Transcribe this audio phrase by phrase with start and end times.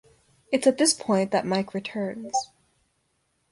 [0.51, 2.33] It's at this point that Mike returns.